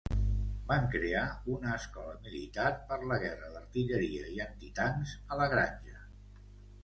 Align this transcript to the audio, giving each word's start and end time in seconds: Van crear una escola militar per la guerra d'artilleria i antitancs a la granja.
Van 0.69 0.85
crear 0.93 1.25
una 1.55 1.73
escola 1.79 2.15
militar 2.27 2.71
per 2.91 2.97
la 3.11 3.19
guerra 3.25 3.49
d'artilleria 3.57 4.31
i 4.37 4.41
antitancs 4.49 5.13
a 5.35 5.37
la 5.43 5.51
granja. 5.53 6.01